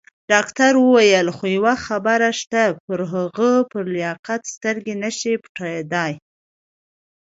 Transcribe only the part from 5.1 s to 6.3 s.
شي پټېدای.